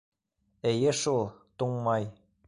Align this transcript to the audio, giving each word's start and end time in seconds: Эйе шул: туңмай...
Эйе 0.69 0.93
шул: 1.01 1.21
туңмай... 1.63 2.09